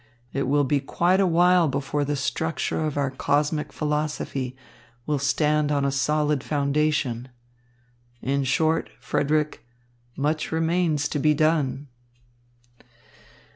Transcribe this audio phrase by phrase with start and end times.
[0.33, 4.55] "It will be quite a while before the structure of our cosmic philosophy
[5.05, 7.27] will stand on a solid foundation.
[8.19, 9.63] In short, Frederick,
[10.17, 11.87] much remains to be done."